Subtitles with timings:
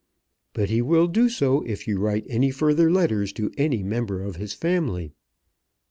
[0.53, 4.37] "But he will do so if you write any further letters to any member of
[4.37, 5.13] his family."